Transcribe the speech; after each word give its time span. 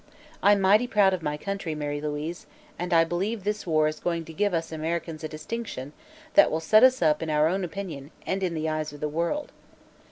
I'm 0.41 0.61
mighty 0.61 0.87
proud 0.87 1.13
of 1.13 1.21
my 1.21 1.37
country, 1.37 1.75
Mary 1.75 2.01
Louise, 2.01 2.47
and 2.79 2.91
I 2.91 3.03
believe 3.03 3.43
this 3.43 3.67
war 3.67 3.87
is 3.87 3.99
going 3.99 4.25
to 4.25 4.33
give 4.33 4.51
us 4.51 4.71
Americans 4.71 5.23
a 5.23 5.27
distinction 5.29 5.93
that 6.33 6.49
will 6.49 6.59
set 6.59 6.83
us 6.83 7.03
up 7.03 7.21
in 7.21 7.29
our 7.29 7.47
own 7.47 7.63
opinion 7.63 8.09
and 8.25 8.41
in 8.41 8.55
the 8.55 8.67
eyes 8.67 8.91
of 8.93 8.99
the 8.99 9.07
world. 9.07 9.51